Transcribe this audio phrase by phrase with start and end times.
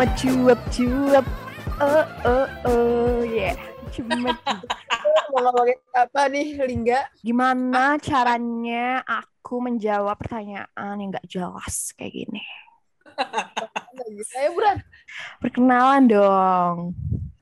[0.00, 1.26] Cuma cuap-cuap.
[1.76, 3.52] Oh, oh, oh, yeah.
[3.92, 4.32] Cuma.
[5.30, 7.04] Mau ngomongin apa nih, Lingga?
[7.20, 12.40] Gimana caranya aku menjawab pertanyaan yang gak jelas kayak gini?
[14.40, 14.80] Ayo, Bran.
[15.44, 16.76] Perkenalan dong.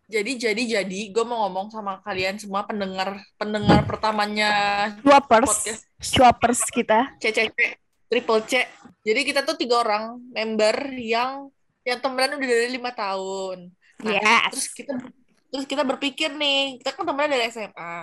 [0.09, 4.51] Jadi jadi jadi gue mau ngomong sama kalian semua pendengar pendengar pertamanya
[5.05, 5.45] Cuapers.
[5.45, 7.12] podcast Cuapers kita.
[7.20, 7.77] CCC
[8.09, 8.65] Triple C.
[9.05, 11.52] Jadi kita tuh tiga orang member yang
[11.84, 13.68] yang temenan udah dari lima tahun.
[14.01, 14.48] Nah, Yes.
[14.56, 14.92] Terus kita
[15.48, 17.96] terus kita berpikir nih, kita kan temenan dari SMA.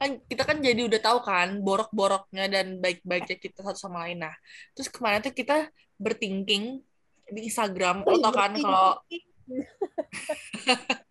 [0.00, 4.24] Kan kita kan jadi udah tahu kan borok-boroknya dan baik-baiknya kita satu sama lain.
[4.24, 4.32] Nah,
[4.72, 5.68] terus kemarin tuh kita
[6.00, 6.80] berthinking
[7.28, 8.96] di Instagram, lo tau kan kalau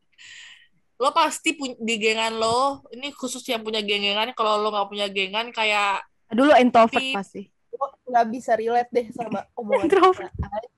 [0.98, 5.08] lo pasti punya di gengan lo ini khusus yang punya geng-gengan kalau lo nggak punya
[5.08, 7.14] gengan kayak Dulu introvert Pip.
[7.14, 7.42] pasti.
[7.70, 10.28] Gue nggak bisa relate deh sama omongan Introvert.
[10.30, 10.48] kita.
[10.50, 10.70] Aja.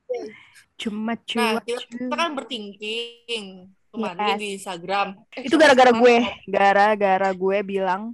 [0.75, 3.45] Cuma nah kita, kita kan berthinking
[3.89, 4.37] kemarin Yes.
[4.37, 6.15] di Instagram Eh, Itu gara-gara gue.
[6.45, 8.13] Gara-gara gue bilang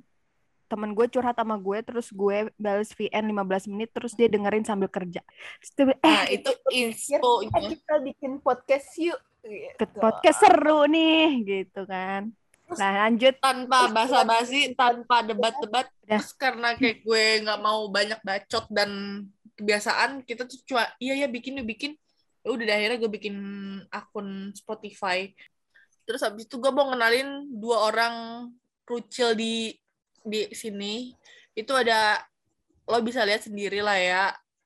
[0.66, 4.88] temen gue curhat sama gue terus gue balas VN 15 menit terus dia dengerin sambil
[4.88, 5.22] kerja.
[5.59, 9.19] Terus dia bilang, eh nah itu Eh, infonya kita bikin podcast yuk.
[9.45, 9.85] Gitu.
[10.01, 12.33] podcast seru nih gitu kan.
[12.65, 13.38] Nah lanjut.
[13.38, 19.21] tanpa basa-basi tanpa debat-debat terus karena kayak gue nggak mau banyak bacot dan
[19.53, 21.93] kebiasaan kita tuh cuma iya ya bikin yuk bikin.
[22.41, 23.35] Ya udah akhirnya gue bikin
[23.93, 25.29] akun Spotify.
[26.09, 28.16] Terus habis itu gue mau ngenalin dua orang
[28.89, 29.77] rucil di
[30.25, 31.13] di sini.
[31.53, 32.17] Itu ada
[32.89, 34.23] lo bisa lihat sendiri lah ya.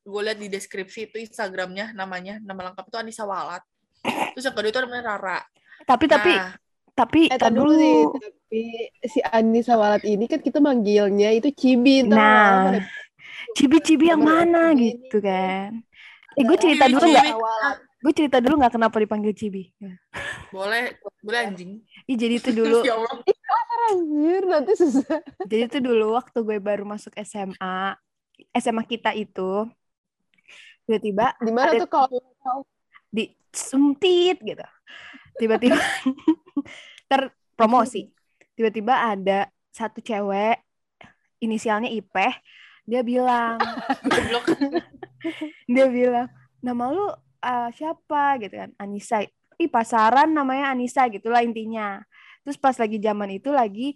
[0.08, 2.40] Gue lihat di deskripsi itu Instagramnya namanya.
[2.40, 3.64] Nama lengkap itu Anissa Walat
[4.04, 5.40] terus yang kedua itu namanya Rara
[5.84, 6.52] tapi tapi Nah,
[6.94, 8.00] tapi Eh, tar tar dulu nih.
[8.12, 8.62] Tapi
[9.08, 12.04] si Anissa Walat ini kan kita manggilnya itu Cibi.
[12.04, 12.76] Nah,
[13.56, 15.24] cibi-cibi yang mana gitu ini.
[15.24, 15.70] kan.
[16.36, 17.14] Eh gue cerita dulu Cibi-cibi.
[17.32, 17.76] nggak?
[18.00, 19.72] Gue cerita dulu nggak kenapa dipanggil cibi.
[20.50, 21.72] boleh boleh anjing
[22.04, 22.96] Ih jadi itu dulu, ya
[23.90, 25.24] Anjir, nanti susah.
[25.46, 27.96] jadi itu dulu waktu gue baru masuk SMA,
[28.54, 29.66] SMA kita itu
[30.86, 32.20] tiba-tiba Di mana tuh kalau
[33.10, 34.66] di sumtit gitu.
[35.38, 35.78] Tiba-tiba
[37.12, 38.10] terpromosi.
[38.54, 40.60] Tiba-tiba ada satu cewek
[41.40, 42.34] inisialnya Ipeh,
[42.84, 43.56] dia bilang,
[45.74, 46.28] dia bilang,
[46.60, 48.70] "Nama lu uh, siapa?" gitu kan.
[48.76, 49.24] Anissa.
[49.60, 52.04] Ih, pasaran namanya Anissa gitulah intinya.
[52.44, 53.96] Terus pas lagi zaman itu lagi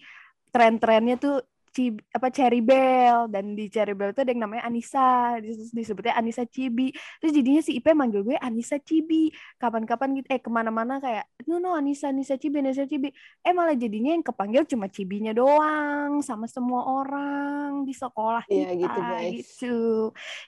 [0.51, 1.41] tren-trennya tuh
[1.73, 6.13] Cib, apa Cherry Bell dan di Cherry Bell itu ada yang namanya Anissa Dis- disebutnya
[6.13, 11.01] Anissa Cibi terus jadinya si Ipe manggil gue Anissa Cibi kapan-kapan gitu eh ke mana-mana
[11.01, 13.09] kayak no no Anissa Anissa Cibi Anissa Cibi
[13.41, 18.78] eh malah jadinya yang kepanggil cuma Cibinya doang sama semua orang di sekolah Iya, kita
[18.78, 19.33] gitu, guys.
[19.33, 19.78] gitu.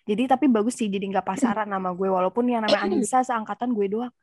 [0.06, 3.90] jadi tapi bagus sih jadi nggak pasaran nama gue walaupun yang namanya Anissa seangkatan gue
[3.90, 4.14] doang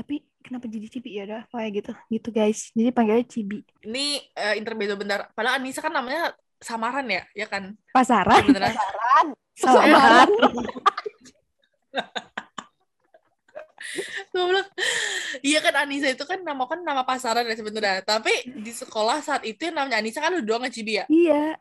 [0.00, 1.20] tapi kenapa jadi Cibi?
[1.20, 1.92] Ya udah kayak gitu.
[2.08, 2.72] Gitu guys.
[2.72, 3.60] Jadi panggilnya Cibi.
[3.84, 5.28] Ini eh, intermezzo bentar.
[5.36, 7.76] Padahal Anissa kan namanya samaran ya ya kan?
[7.92, 8.40] Pasaran.
[8.40, 9.26] Sebenarnya Pasaran.
[9.60, 10.28] samaran.
[14.30, 14.70] Goblok.
[15.42, 18.00] iya kan Anissa itu kan nama kan nama pasaran ya sebenarnya.
[18.00, 21.04] Tapi di sekolah saat itu yang namanya Anissa kan udah doang Cibi ya?
[21.12, 21.60] Iya.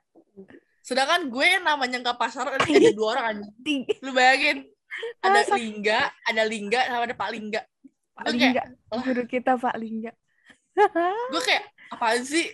[0.80, 3.84] Sedangkan gue yang namanya nggak pasaran ada ada dua orang anjing.
[4.00, 4.64] Lu bayangin
[5.20, 7.62] ada Lingga ada Lingga sama ada Pak Lingga
[8.20, 8.64] Pak Gue Lingga.
[8.68, 8.68] Kayak,
[9.08, 10.12] guru kita Pak Lingga.
[11.32, 12.52] Gue kayak apaan sih?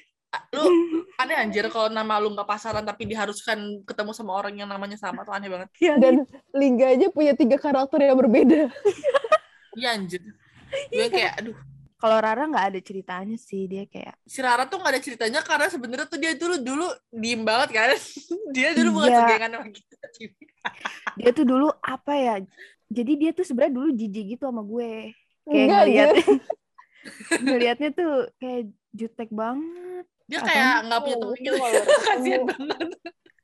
[0.54, 0.64] Lu
[1.22, 5.26] aneh anjir kalau nama lu nggak pasaran tapi diharuskan ketemu sama orang yang namanya sama
[5.26, 5.70] tuh aneh banget.
[5.82, 8.70] Ya, Dan Lingga aja punya tiga karakter yang berbeda.
[9.80, 10.22] iya anjir.
[10.94, 11.58] Gue kayak aduh.
[11.96, 15.72] Kalau Rara nggak ada ceritanya sih dia kayak si Rara tuh gak ada ceritanya karena
[15.72, 17.96] sebenarnya tuh dia dulu dulu diem banget kan.
[18.54, 19.20] Dia dulu bukan Iya.
[19.26, 19.96] segengan sama kita
[21.16, 22.36] dia tuh dulu apa ya
[22.90, 25.14] jadi dia tuh sebenarnya dulu jijik gitu sama gue
[25.46, 26.10] kayak Enggak, ngeliat
[27.46, 28.12] ngeliatnya tuh
[28.42, 28.62] kayak
[28.92, 31.58] jutek banget dia kayak nggak punya temen gitu
[32.10, 32.90] kasian banget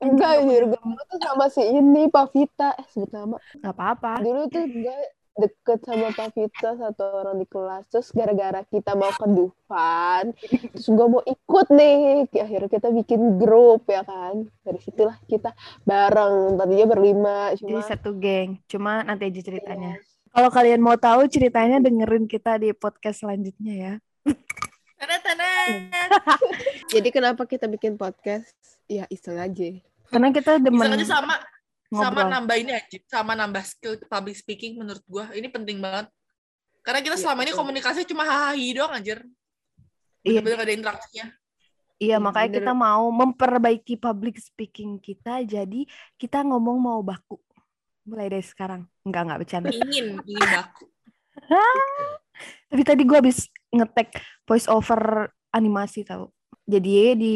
[0.02, 0.66] Enggak, anjir.
[0.66, 2.74] Gue tuh sama si ini, Pak Vita.
[2.74, 3.38] Eh, sebut nama.
[3.38, 4.98] nggak apa-apa Dulu tuh gue
[5.38, 7.86] deket sama Pak Vita, satu orang di kelas.
[7.86, 10.34] Terus gara-gara kita mau ke Dufan,
[10.74, 12.26] terus gue mau ikut nih.
[12.34, 14.50] Akhirnya kita bikin grup, ya kan.
[14.66, 15.54] Dari situlah kita
[15.86, 16.58] bareng.
[16.58, 17.54] Tadinya berlima.
[17.54, 20.11] jadi Cuma satu geng cuma nanti aja ceritanya Iya.
[20.32, 23.94] Kalau kalian mau tahu ceritanya dengerin kita di podcast selanjutnya ya.
[26.94, 28.54] Jadi kenapa kita bikin podcast?
[28.86, 29.70] Ya iseng aja.
[30.12, 31.36] karena kita demen Bisa aja sama
[31.88, 36.12] sama ngobrol nambah ini aja sama nambah skill public speaking menurut gua ini penting banget
[36.84, 37.62] karena kita Iya, selama ini betul.
[37.64, 39.24] komunikasi cuma hahaha doang anjir
[40.28, 40.44] Iya.
[40.44, 41.26] bener-bener gak ada interaksinya
[41.96, 42.60] Iya, Iya, makanya bener.
[42.60, 45.46] kita mau memperbaiki public speaking kita.
[45.46, 45.86] Jadi
[46.20, 47.38] kita ngomong mau baku.
[48.06, 48.88] Mulai dari sekarang.
[49.06, 49.70] Enggak, enggak bercanda.
[49.70, 50.86] ingin ingin baku
[52.72, 54.18] Tapi tadi gue habis ngetek
[54.48, 56.32] voice over animasi tau.
[56.66, 57.36] Jadi di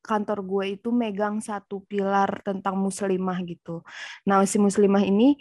[0.00, 3.84] kantor gue itu megang satu pilar tentang muslimah gitu.
[4.26, 5.38] Nah si muslimah ini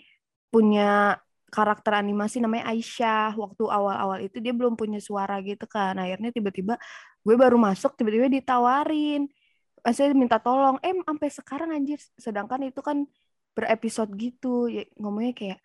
[0.53, 1.17] punya
[1.49, 3.33] karakter animasi namanya Aisyah.
[3.33, 5.97] Waktu awal-awal itu dia belum punya suara gitu kan.
[5.97, 6.77] Akhirnya tiba-tiba
[7.25, 9.25] gue baru masuk tiba-tiba ditawarin.
[9.89, 10.77] Saya minta tolong.
[10.85, 11.97] Eh sampai sekarang anjir.
[12.19, 13.09] Sedangkan itu kan
[13.59, 14.65] berepisode gitu.
[14.65, 15.59] Ya, ngomongnya kayak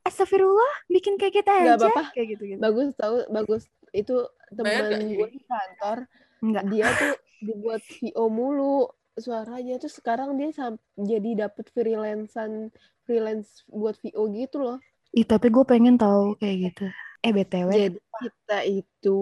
[0.00, 1.74] Astagfirullah, bikin kayak kita aja.
[1.74, 2.12] apa-apa.
[2.12, 2.60] Kayak gitu-gitu.
[2.60, 4.14] bagus tahu bagus itu
[4.50, 6.04] temen gue di kantor
[6.38, 6.64] Enggak.
[6.68, 12.74] dia tuh dibuat VO mulu suaranya tuh sekarang dia sam- jadi dapet freelancean
[13.06, 14.78] freelance buat VO gitu loh
[15.10, 16.84] Ih, tapi gue pengen tahu kayak gitu.
[17.22, 19.18] Eh, BTW, jadi kita itu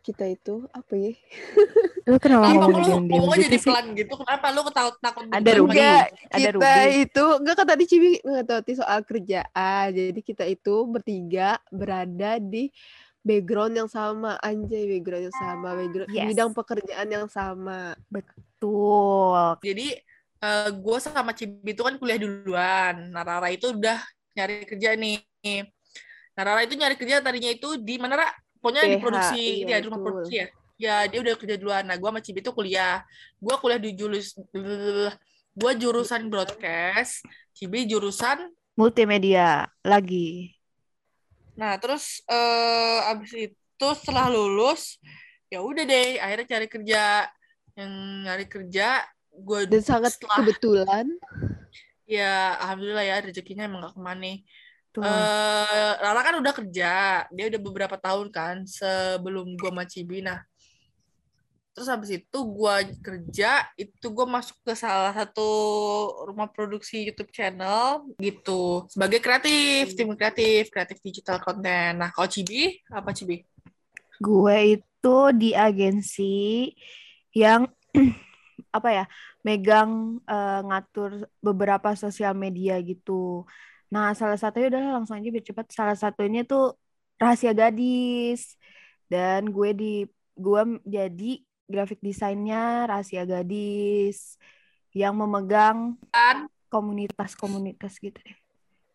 [0.00, 1.12] kita itu apa ya
[2.06, 4.12] lu kenapa ngomong lu diam-diam ngomongnya gitu jadi pelan gitu?
[4.14, 5.62] Kenapa lu ketakut takut Ada gitu?
[5.66, 7.02] Enggak, ada kita Ruby.
[7.02, 12.70] itu enggak kan tadi Cibi ngetoti soal kerjaan jadi kita itu bertiga berada di
[13.26, 16.30] background yang sama anjay background yang sama background Yes.
[16.30, 19.58] bidang pekerjaan yang sama Betul.
[19.66, 19.88] Jadi
[20.36, 22.94] eh gue sama Cibi itu kan kuliah duluan.
[23.10, 23.98] Nah, Rara itu udah
[24.36, 25.18] nyari kerja nih.
[26.36, 28.28] Nah, Rara itu nyari kerja tadinya itu di mana, Ra?
[28.60, 30.06] Pokoknya di produksi, iya, di rumah betul.
[30.12, 30.46] produksi ya.
[30.76, 31.88] Ya, dia udah kerja duluan.
[31.88, 33.00] Nah, gue sama Cibi itu kuliah.
[33.40, 34.36] Gue kuliah di julus...
[35.56, 37.24] Gue jurusan broadcast,
[37.56, 38.52] Cibi jurusan...
[38.76, 40.52] Multimedia lagi.
[41.56, 45.00] Nah, terus eh abis itu setelah lulus,
[45.48, 47.24] ya udah deh, akhirnya cari kerja.
[47.72, 47.92] Yang
[48.28, 48.88] nyari kerja,
[49.32, 51.08] gue dan sangat setelah kebetulan
[52.06, 54.32] Ya, alhamdulillah ya rezekinya emang gak ke mana.
[54.94, 55.02] Tuh.
[55.02, 56.92] Eh, Rara kan udah kerja,
[57.28, 60.22] dia udah beberapa tahun kan sebelum gua sama Cibi.
[60.22, 60.38] Nah,
[61.76, 65.44] terus habis itu gua kerja, itu gua masuk ke salah satu
[66.24, 72.00] rumah produksi YouTube channel gitu sebagai kreatif, tim kreatif, kreatif digital content.
[72.00, 73.44] Nah, kalau Cibi apa Cibi?
[74.16, 76.72] Gue itu di agensi
[77.36, 77.68] yang
[78.76, 79.04] apa ya,
[79.44, 83.44] megang eh, ngatur beberapa sosial media gitu.
[83.92, 85.66] Nah, salah satunya udah langsung aja biar cepat.
[85.70, 86.74] Salah satunya tuh
[87.20, 88.56] Rahasia Gadis.
[89.06, 89.92] Dan gue di
[90.36, 94.38] gue jadi graphic desainnya Rahasia Gadis
[94.96, 96.48] yang memegang Kan?
[96.72, 98.38] komunitas-komunitas gitu deh.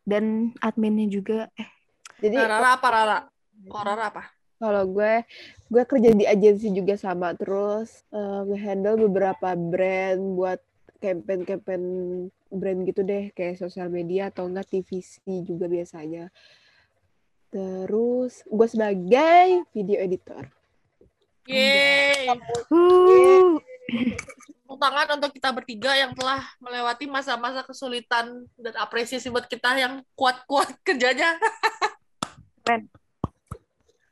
[0.02, 1.70] Dan adminnya juga eh
[2.22, 3.20] jadi Rara apa Rara?
[3.70, 4.24] Kalau Rara apa?
[4.62, 5.26] kalau gue
[5.74, 10.62] gue kerja di agensi juga sama terus eh, nge-handle beberapa brand buat
[11.02, 11.84] campaign-campaign
[12.54, 16.30] brand gitu deh kayak sosial media atau enggak TVC juga biasanya
[17.50, 20.46] terus gue sebagai video editor
[21.50, 22.30] Yeay!
[22.30, 23.58] uh,
[24.62, 30.06] Tepuk tangan untuk kita bertiga yang telah melewati masa-masa kesulitan dan apresiasi buat kita yang
[30.16, 31.36] kuat-kuat kerjanya.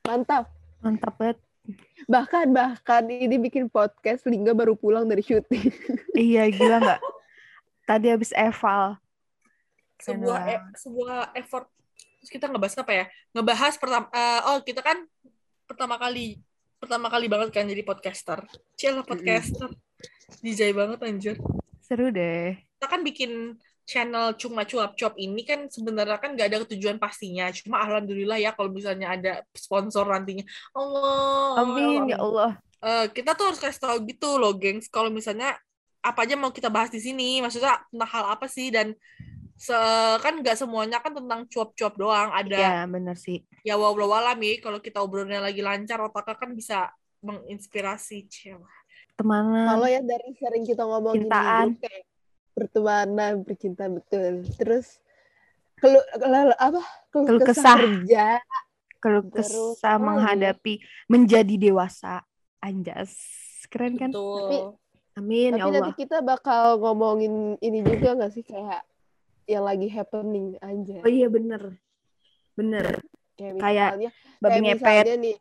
[0.04, 0.50] mantap
[0.81, 1.38] mantap banget.
[2.10, 5.70] bahkan bahkan ini bikin podcast Lingga baru pulang dari syuting
[6.18, 7.02] Iya gila nggak?
[7.86, 8.98] Tadi habis eval.
[10.02, 11.70] Keren sebuah e- sebuah effort.
[12.20, 13.06] Terus kita ngebahas apa ya?
[13.38, 14.98] Ngebahas pertama eh, oh kita kan
[15.70, 16.42] pertama kali
[16.80, 18.40] pertama kali banget kan jadi podcaster.
[18.80, 19.69] Cilah podcaster.
[20.40, 21.36] Dijay banget anjir.
[21.83, 22.56] Seru deh.
[22.80, 23.59] Kita kan bikin
[23.90, 27.52] channel cuma cuap cuap ini kan sebenarnya kan nggak ada tujuan pastinya.
[27.52, 30.45] Cuma alhamdulillah ya kalau misalnya ada sponsor nantinya.
[30.71, 31.66] Allah.
[31.66, 32.57] Amin ya Allah.
[32.80, 34.88] Eh, kita tuh harus kasih tahu gitu loh, gengs.
[34.88, 35.59] Kalau misalnya
[36.00, 38.95] apa aja mau kita bahas di sini, maksudnya tentang hal apa sih dan
[39.59, 39.75] se
[40.23, 42.31] kan nggak semuanya kan tentang cuap-cuap doang.
[42.31, 43.44] Ada Iya bener sih.
[43.61, 46.87] ya walau alami kalau kita obrolnya lagi lancar, otaknya kan bisa
[47.19, 48.78] menginspirasi cewek.
[49.13, 49.68] Temanan.
[49.75, 51.68] kalau ya dari sering kita ngomongin di Cintaan.
[51.75, 52.04] kayak
[52.56, 55.04] pertemanan percintaan betul terus
[55.75, 56.07] keluh-
[56.56, 56.80] apa
[57.11, 57.78] Keluh kesah kesah.
[57.78, 58.25] kerja
[58.99, 60.04] Kalau Terus kesah lagi?
[60.07, 60.73] menghadapi
[61.07, 62.23] menjadi dewasa.
[62.59, 63.11] Anjas.
[63.68, 64.11] Keren kan?
[64.11, 64.75] Betul.
[65.16, 65.80] Amin Tapi ya Allah.
[65.83, 68.83] nanti kita bakal ngomongin ini juga gak sih kayak
[69.49, 71.01] yang lagi happening aja.
[71.01, 71.81] Oh iya bener.
[72.53, 73.01] Bener.
[73.33, 75.06] Kayak kayak misalnya, Babi kayak ngepet.
[75.18, 75.35] nih.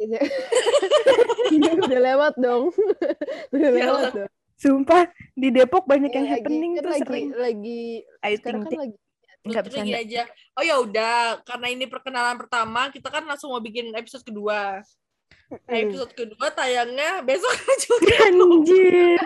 [1.84, 2.72] udah lewat dong.
[3.52, 4.30] udah Ya lewat dong.
[4.56, 7.26] Sumpah di Depok banyak yang Ya, happening kan tuh lagi, sering.
[7.36, 7.82] lagi
[8.24, 8.96] Ayo sekarang ting kan lagi
[9.40, 10.22] Enggak aja.
[10.52, 14.84] Oh ya udah, karena ini perkenalan pertama, kita kan langsung mau bikin episode kedua.
[15.48, 17.56] Nah, episode kedua tayangnya besok
[17.88, 18.16] juga.
[18.28, 19.16] Anjir.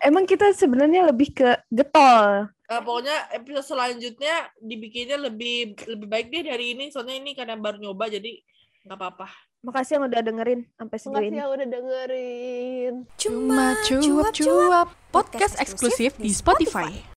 [0.00, 2.48] Emang kita sebenarnya lebih ke getol.
[2.70, 7.82] Eh, pokoknya episode selanjutnya dibikinnya lebih lebih baik deh dari ini soalnya ini karena baru
[7.82, 8.38] nyoba jadi
[8.86, 9.26] nggak apa-apa
[9.60, 12.94] Makasih yang udah dengerin sampai sejauh Makasih yang udah dengerin.
[13.20, 17.04] Cuma cuap-cuap podcast eksklusif di Spotify.